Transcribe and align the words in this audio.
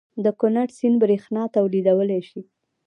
د 0.23 0.25
کنړ 0.39 0.67
سیند 0.77 0.95
بریښنا 1.01 1.43
تولیدولی 1.55 2.21
شي؟ 2.29 2.41